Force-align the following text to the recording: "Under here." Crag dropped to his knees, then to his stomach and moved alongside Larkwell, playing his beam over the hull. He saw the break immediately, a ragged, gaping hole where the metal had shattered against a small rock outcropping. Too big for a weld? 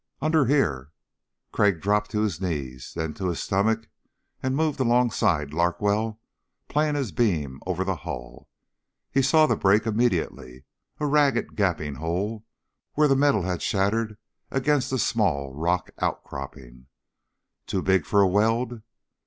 "Under 0.19 0.45
here." 0.45 0.91
Crag 1.51 1.79
dropped 1.79 2.09
to 2.09 2.21
his 2.21 2.41
knees, 2.41 2.91
then 2.95 3.13
to 3.13 3.27
his 3.27 3.39
stomach 3.39 3.87
and 4.41 4.55
moved 4.55 4.79
alongside 4.79 5.53
Larkwell, 5.53 6.19
playing 6.67 6.95
his 6.95 7.11
beam 7.11 7.59
over 7.67 7.83
the 7.83 7.97
hull. 7.97 8.49
He 9.11 9.21
saw 9.21 9.45
the 9.45 9.55
break 9.55 9.85
immediately, 9.85 10.65
a 10.99 11.05
ragged, 11.05 11.55
gaping 11.55 11.97
hole 12.01 12.43
where 12.95 13.07
the 13.07 13.15
metal 13.15 13.43
had 13.43 13.61
shattered 13.61 14.17
against 14.49 14.91
a 14.91 14.97
small 14.97 15.53
rock 15.53 15.91
outcropping. 15.99 16.87
Too 17.67 17.83
big 17.83 18.07
for 18.07 18.21
a 18.21 18.27
weld? 18.27 18.81